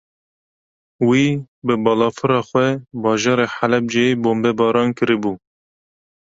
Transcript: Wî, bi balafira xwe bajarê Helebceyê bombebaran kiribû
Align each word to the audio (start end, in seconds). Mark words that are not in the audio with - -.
Wî, 1.07 1.25
bi 1.65 1.75
balafira 1.85 2.41
xwe 2.49 2.67
bajarê 3.03 3.47
Helebceyê 3.57 4.11
bombebaran 4.23 4.89
kiribû 4.97 5.31